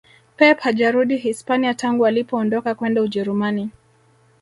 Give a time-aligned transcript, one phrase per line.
[0.37, 3.69] Pep hajarudi Hispania tangu alipoondoka kwenda ujerumani